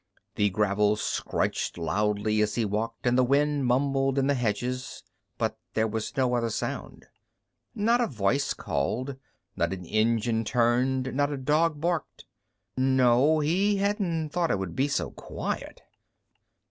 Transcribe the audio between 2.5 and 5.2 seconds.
he walked, and the wind mumbled in the hedges,